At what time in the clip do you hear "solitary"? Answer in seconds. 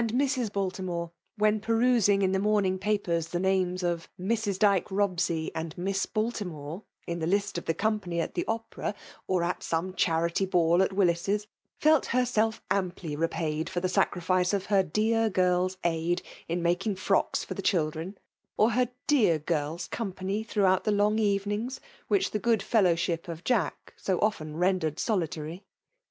24.97-25.63